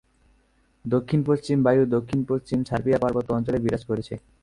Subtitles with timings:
[0.85, 4.13] দক্ষিণ-পশ্চিম বায়ু দক্ষিণ-পশ্চিম সার্বিয়ার পার্বত্য অঞ্চলে বিরাজ করছে।